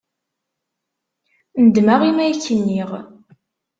[1.63, 2.89] Nedmeɣ imi ay ak-nniɣ.